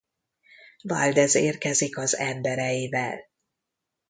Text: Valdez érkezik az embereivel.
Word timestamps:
Valdez 0.81 1.35
érkezik 1.35 1.97
az 1.97 2.17
embereivel. 2.17 3.19